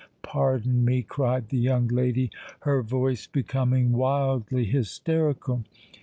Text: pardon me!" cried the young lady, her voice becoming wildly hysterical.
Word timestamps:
pardon 0.23 0.83
me!" 0.83 1.03
cried 1.03 1.49
the 1.49 1.59
young 1.59 1.87
lady, 1.87 2.31
her 2.61 2.81
voice 2.81 3.27
becoming 3.27 3.91
wildly 3.91 4.65
hysterical. 4.65 5.63